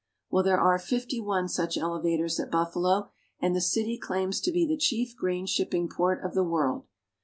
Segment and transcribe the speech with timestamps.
[0.31, 4.65] Well, there are fifty one such elevators at Buffalo, and the city claims to be
[4.65, 6.87] the chief grain shipping port of the world.